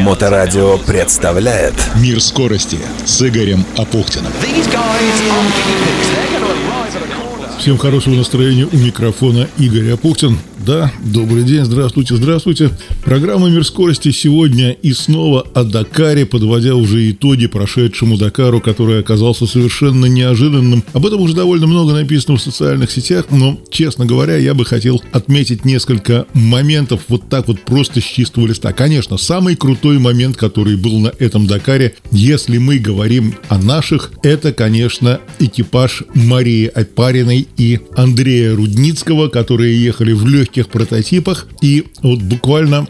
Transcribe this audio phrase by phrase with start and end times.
[0.00, 4.32] Моторадио представляет Мир скорости с Игорем Апухтиным.
[7.58, 10.38] Всем хорошего настроения у микрофона Игорь Апухтин.
[10.64, 12.70] Да, добрый день, здравствуйте, здравствуйте.
[13.04, 19.46] Программа «Мир скорости» сегодня и снова о Дакаре, подводя уже итоги прошедшему Дакару, который оказался
[19.46, 20.84] совершенно неожиданным.
[20.92, 25.02] Об этом уже довольно много написано в социальных сетях, но, честно говоря, я бы хотел
[25.10, 28.72] отметить несколько моментов вот так вот просто с чистого листа.
[28.72, 34.52] Конечно, самый крутой момент, который был на этом Дакаре, если мы говорим о наших, это,
[34.52, 41.46] конечно, экипаж Марии Опариной и Андрея Рудницкого, которые ехали в легких легких прототипах.
[41.60, 42.86] И вот буквально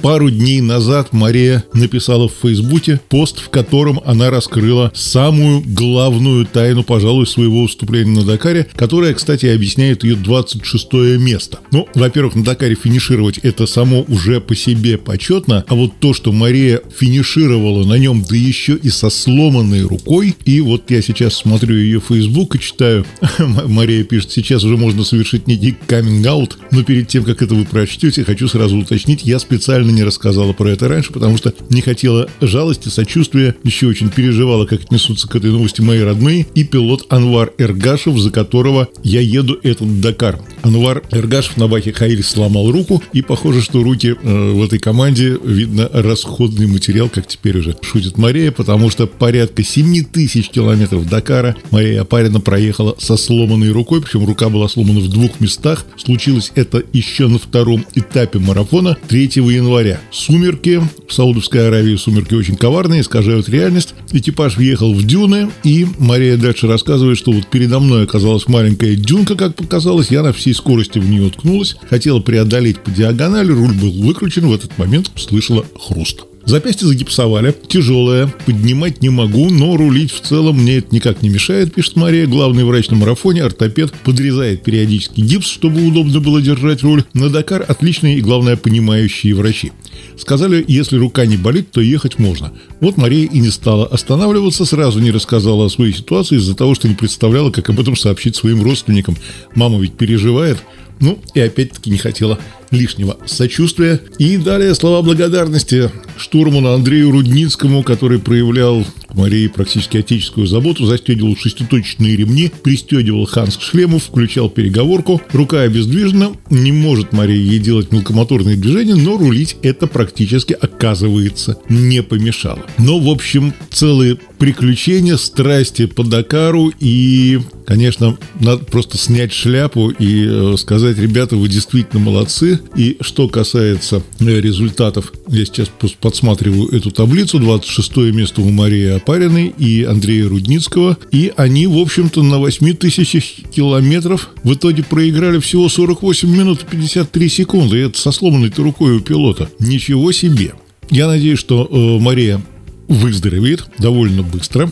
[0.00, 6.82] пару дней назад Мария написала в Фейсбуке пост, в котором она раскрыла самую главную тайну,
[6.82, 11.60] пожалуй, своего выступления на Дакаре, которая, кстати, объясняет ее 26 место.
[11.70, 16.32] Ну, во-первых, на Дакаре финишировать это само уже по себе почетно, а вот то, что
[16.32, 21.76] Мария финишировала на нем, да еще и со сломанной рукой, и вот я сейчас смотрю
[21.76, 23.04] ее Фейсбук и читаю,
[23.38, 28.24] Мария пишет, сейчас уже можно совершить некий каминг-аут, но перед тем, как это вы прочтете,
[28.24, 32.88] хочу сразу уточнить, я специально не рассказала про это раньше, потому что не хотела жалости,
[32.88, 38.18] сочувствия, еще очень переживала, как отнесутся к этой новости мои родные, и пилот Анвар Эргашев,
[38.18, 40.40] за которого я еду этот Дакар.
[40.62, 45.38] Анвар Эргашев на баке Хаиль сломал руку, и похоже, что руки э, в этой команде,
[45.42, 51.56] видно, расходный материал, как теперь уже шутит Мария, потому что порядка 7 тысяч километров Дакара
[51.70, 55.84] Мария Апарина проехала со сломанной рукой, причем рука была сломана в двух местах.
[55.96, 60.00] Случилось это еще на втором этапе марафона 3 января.
[60.10, 60.80] Сумерки.
[61.08, 63.94] В Саудовской Аравии сумерки очень коварные, искажают реальность.
[64.12, 69.34] Экипаж въехал в дюны, и Мария дальше рассказывает, что вот передо мной оказалась маленькая дюнка,
[69.34, 70.10] как показалось.
[70.10, 71.76] Я на всей скорости в нее уткнулась.
[71.88, 74.46] Хотела преодолеть по диагонали, руль был выкручен.
[74.46, 76.24] В этот момент слышала хруст.
[76.44, 81.72] Запястье загипсовали, тяжелое, поднимать не могу, но рулить в целом мне это никак не мешает,
[81.72, 82.26] пишет Мария.
[82.26, 87.04] Главный врач на марафоне, ортопед, подрезает периодически гипс, чтобы удобно было держать руль.
[87.14, 89.72] На Дакар отличные и, главное, понимающие врачи.
[90.18, 92.52] Сказали, если рука не болит, то ехать можно.
[92.80, 96.88] Вот Мария и не стала останавливаться, сразу не рассказала о своей ситуации из-за того, что
[96.88, 99.16] не представляла, как об этом сообщить своим родственникам.
[99.54, 100.58] Мама ведь переживает.
[101.00, 102.38] Ну, и опять-таки не хотела
[102.72, 104.00] лишнего сочувствия.
[104.18, 108.84] И далее слова благодарности штурману Андрею Рудницкому, который проявлял
[109.14, 115.20] Марии практически отеческую заботу, застегивал шеститочечные ремни, пристегивал Ханс к шлему, включал переговорку.
[115.32, 122.02] Рука обездвижена, не может Мария ей делать мелкомоторные движения, но рулить это практически, оказывается, не
[122.02, 122.60] помешало.
[122.78, 130.26] Но, в общем, целые приключения, страсти по Дакару и, конечно, надо просто снять шляпу и
[130.26, 132.60] э, сказать, ребята, вы действительно молодцы.
[132.76, 135.68] И что касается э, результатов, я сейчас
[136.00, 142.22] подсматриваю эту таблицу, 26 место у Марии Апариной и Андрея Рудницкого, и они, в общем-то,
[142.22, 147.98] на 8 тысячах километров в итоге проиграли всего 48 минут и 53 секунды, и это
[147.98, 149.50] со сломанной-то рукой у пилота.
[149.58, 150.54] Ничего себе!
[150.90, 152.42] Я надеюсь, что э, Мария
[152.88, 154.70] выздоровеет довольно быстро.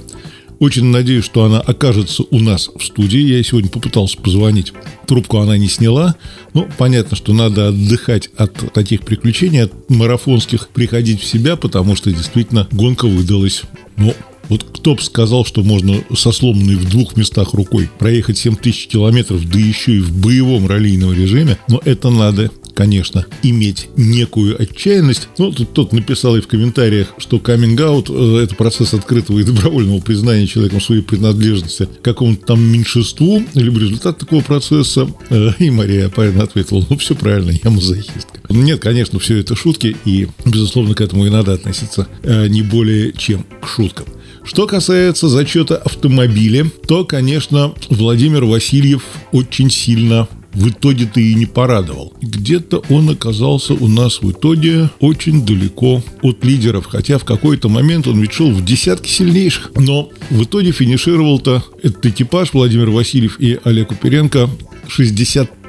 [0.61, 3.19] Очень надеюсь, что она окажется у нас в студии.
[3.19, 4.75] Я сегодня попытался позвонить.
[5.07, 6.17] Трубку она не сняла.
[6.53, 12.13] Ну, понятно, что надо отдыхать от таких приключений, от марафонских, приходить в себя, потому что
[12.13, 13.63] действительно гонка выдалась,
[13.97, 14.15] ну,
[14.51, 18.89] вот кто бы сказал, что можно со сломанной в двух местах рукой проехать 7 тысяч
[18.89, 25.29] километров, да еще и в боевом раллийном режиме, но это надо конечно, иметь некую отчаянность.
[25.37, 30.01] Но тут тот написал и в комментариях, что каминг-аут э,– это процесс открытого и добровольного
[30.01, 35.07] признания человеком своей принадлежности какому-то там меньшинству, либо результат такого процесса.
[35.29, 38.41] Э, и Мария Апарина ответила, ну, все правильно, я мазохистка.
[38.49, 43.13] Нет, конечно, все это шутки, и, безусловно, к этому и надо относиться э, не более
[43.13, 44.07] чем к шуткам.
[44.43, 49.03] Что касается зачета автомобиля, то, конечно, Владимир Васильев
[49.33, 52.13] очень сильно в итоге-то и не порадовал.
[52.21, 58.07] Где-то он оказался у нас в итоге очень далеко от лидеров, хотя в какой-то момент
[58.07, 59.73] он ведь шел в десятки сильнейших.
[59.77, 64.49] Но в итоге финишировал-то этот экипаж Владимир Васильев и Олег Куперенко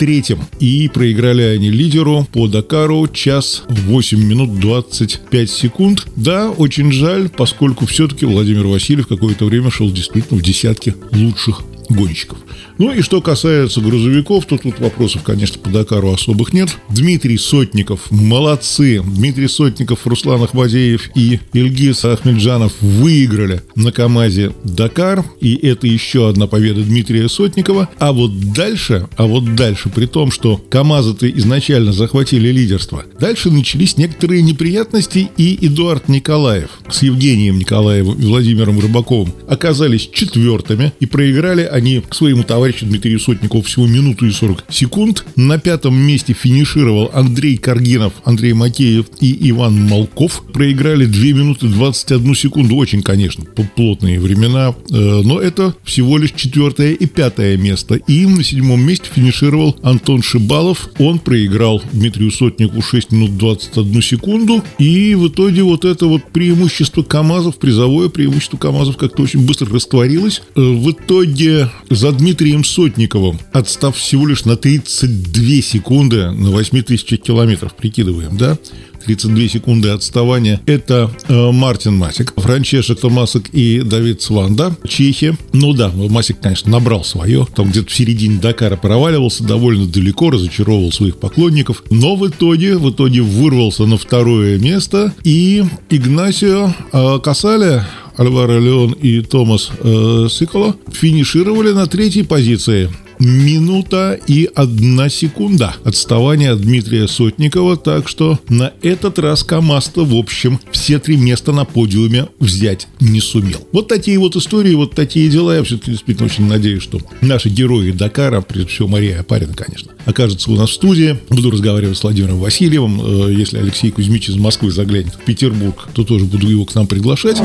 [0.02, 0.40] 63-м.
[0.60, 6.08] И проиграли они лидеру по Дакару час 8 минут 25 секунд.
[6.16, 12.38] Да, очень жаль, поскольку все-таки Владимир Васильев какое-то время шел действительно в десятке лучших гонщиков.
[12.78, 16.76] Ну и что касается грузовиков, то тут вопросов, конечно, по Дакару особых нет.
[16.90, 19.02] Дмитрий Сотников, молодцы.
[19.04, 25.24] Дмитрий Сотников, Руслан Ахмадеев и Ильгиз Ахмеджанов выиграли на КАМАЗе Дакар.
[25.40, 27.90] И это еще одна победа Дмитрия Сотникова.
[28.00, 33.06] А вот дальше, а вот дальше при том, что КАМАЗы-то изначально захватили лидерство.
[33.20, 40.94] Дальше начались некоторые неприятности, и Эдуард Николаев с Евгением Николаевым и Владимиром Рыбаковым оказались четвертыми,
[41.00, 45.26] и проиграли они своему товарищу Дмитрию Сотникову всего минуту и 40 секунд.
[45.36, 50.44] На пятом месте финишировал Андрей Каргинов, Андрей Макеев и Иван Малков.
[50.54, 52.76] Проиграли 2 минуты 21 секунду.
[52.76, 53.46] Очень, конечно,
[53.76, 57.96] плотные времена, э, но это всего лишь четвертое и пятое место.
[57.96, 60.90] И на седьмом месте финишировал Антон Шибалов.
[61.00, 64.64] Он проиграл Дмитрию Сотнику 6 минут 21 секунду.
[64.78, 70.42] И в итоге вот это вот преимущество КАМАЗов, призовое преимущество КАМАЗов как-то очень быстро растворилось.
[70.56, 77.22] Э, в итоге за Дмитрием Сотниковым, отстав всего лишь на 32 секунды на 8 тысячах
[77.22, 78.58] километров, прикидываем, да,
[79.02, 80.62] 32 секунды отставания.
[80.66, 85.36] Это э, Мартин Масик, Франчешек Томасок и Давид Сванда, чехи.
[85.54, 87.48] Ну да, Масик, конечно, набрал свое.
[87.56, 91.84] Там где-то в середине Дакара проваливался довольно далеко, разочаровывал своих поклонников.
[91.90, 95.14] Но в итоге, в итоге вырвался на второе место.
[95.24, 97.88] И Игнасио э, Касаля
[98.18, 102.90] Альваро Леон и Томас э, Сиколо финишировали на третьей позиции
[103.22, 110.16] минута и одна секунда отставания от Дмитрия Сотникова, так что на этот раз КамАЗ в
[110.16, 113.68] общем, все три места на подиуме взять не сумел.
[113.72, 115.56] Вот такие вот истории, вот такие дела.
[115.56, 120.52] Я все-таки действительно очень надеюсь, что наши герои Дакара, прежде всего Мария Апарина, конечно, окажется
[120.52, 121.20] у нас в студии.
[121.30, 123.02] Буду разговаривать с Владимиром Васильевым.
[123.02, 126.88] Э, если Алексей Кузьмич из Москвы заглянет в Петербург, то тоже буду его к нам
[126.88, 127.38] приглашать.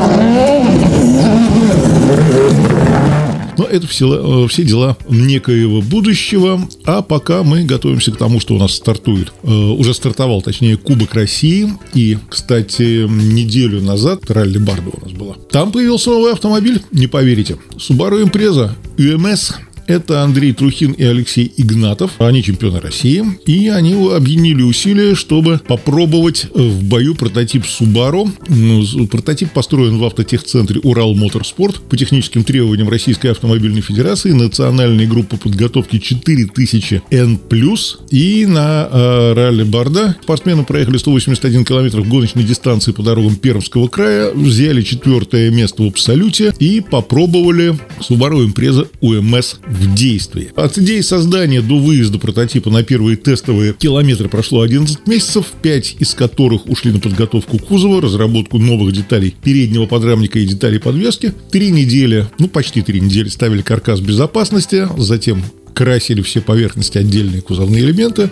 [3.59, 6.69] Но это все, э, все дела некоего будущего.
[6.85, 9.33] А пока мы готовимся к тому, что у нас стартует.
[9.43, 11.69] Э, уже стартовал, точнее, Кубок России.
[11.95, 15.35] И, кстати, неделю назад ралли Барда у нас была.
[15.51, 17.57] Там появился новый автомобиль, не поверите.
[17.77, 19.55] Subaru Impreza UMS
[19.87, 22.13] это Андрей Трухин и Алексей Игнатов.
[22.19, 23.25] Они чемпионы России.
[23.47, 28.31] И они объединили усилия, чтобы попробовать в бою прототип Subaru.
[28.49, 35.37] Ну, прототип построен в автотехцентре Урал Моторспорт по техническим требованиям Российской автомобильной федерации, национальной группы
[35.37, 37.77] подготовки 4000N+.
[38.11, 44.33] И на э, ралли Барда спортсмены проехали 181 километр гоночной дистанции по дорогам Пермского края,
[44.33, 50.51] взяли четвертое место в абсолюте и попробовали Subaru Impreza UMS в действии.
[50.57, 56.15] От идеи создания до выезда прототипа на первые тестовые километры прошло 11 месяцев, 5 из
[56.15, 61.33] которых ушли на подготовку кузова, разработку новых деталей переднего подрамника и деталей подвески.
[61.51, 65.43] Три недели, ну почти три недели ставили каркас безопасности, затем
[65.75, 68.31] красили все поверхности отдельные кузовные элементы,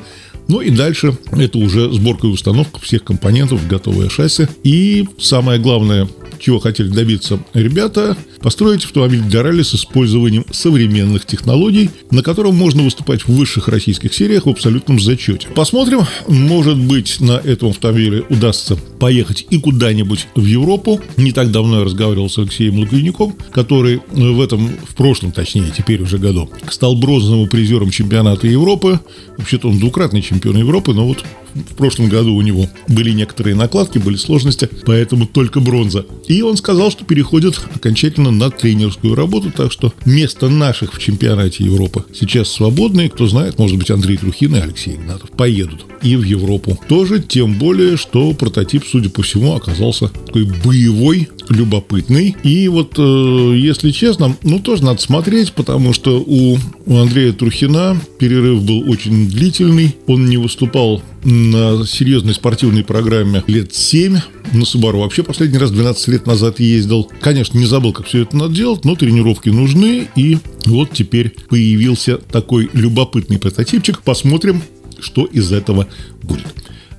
[0.48, 4.46] ну и дальше это уже сборка и установка всех компонентов готовое шасси.
[4.62, 6.08] И самое главное,
[6.38, 12.82] чего хотели добиться ребята, построить автомобиль для ралли с использованием современных технологий, на котором можно
[12.82, 15.48] выступать в высших российских сериях в абсолютном зачете.
[15.54, 21.00] Посмотрим, может быть, на этом автомобиле удастся поехать и куда-нибудь в Европу.
[21.16, 26.02] Не так давно я разговаривал с Алексеем Лукойником, который в этом, в прошлом, точнее, теперь
[26.02, 29.00] уже году, стал бронзовым призером чемпионата Европы.
[29.38, 33.98] Вообще-то он двукратный чемпион Европы, но вот в прошлом году у него были некоторые накладки,
[33.98, 36.06] были сложности, поэтому только бронза.
[36.28, 41.64] И он сказал, что переходит окончательно на тренерскую работу, так что место наших в чемпионате
[41.64, 43.08] Европы сейчас свободное.
[43.08, 46.78] Кто знает, может быть, Андрей Трухин и Алексей Игнатов поедут и в Европу.
[46.88, 52.36] Тоже, тем более, что прототип, судя по всему, оказался такой боевой, любопытный.
[52.42, 57.96] И вот, э, если честно, ну, тоже надо смотреть, потому что у, у Андрея Трухина
[58.18, 59.96] перерыв был очень длительный.
[60.06, 64.18] Он не выступал на серьезной спортивной программе лет 7.
[64.52, 67.10] На Subaru вообще последний раз 12 лет назад ездил.
[67.20, 70.08] Конечно, не забыл, как все это надо делать, но тренировки нужны.
[70.16, 74.02] И вот теперь появился такой любопытный прототипчик.
[74.02, 74.62] Посмотрим,
[75.00, 75.86] что из этого
[76.22, 76.46] будет.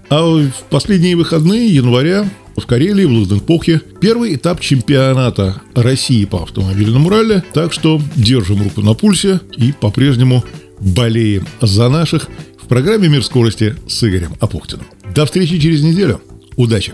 [0.10, 7.10] А в последние выходные января в Карелии, в Лахденпохе, первый этап чемпионата России по автомобильному
[7.10, 7.44] ралли.
[7.54, 10.44] Так что держим руку на пульсе и по-прежнему
[10.80, 12.30] болеем за наших
[12.62, 14.86] в программе «Мир скорости» с Игорем Апухтиным.
[15.14, 16.22] До встречи через неделю.
[16.56, 16.94] Удачи!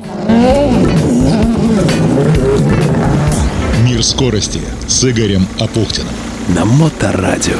[3.85, 6.13] «Мир скорости» с Игорем Апухтиным.
[6.49, 7.57] На Моторадио.